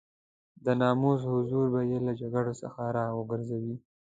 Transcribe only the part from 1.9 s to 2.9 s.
له جګړو څخه